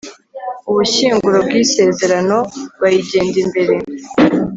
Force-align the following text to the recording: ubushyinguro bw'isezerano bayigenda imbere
ubushyinguro 0.69 1.37
bw'isezerano 1.45 2.37
bayigenda 2.81 3.37
imbere 3.43 3.75